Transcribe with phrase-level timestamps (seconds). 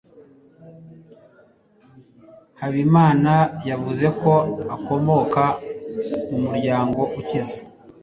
[2.59, 3.33] habimana
[3.69, 4.31] yavuze ko
[4.75, 5.43] akomoka
[6.27, 7.59] mu muryango ukize